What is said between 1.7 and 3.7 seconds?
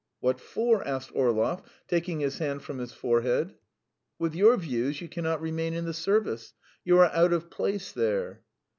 taking his hand from his forehead.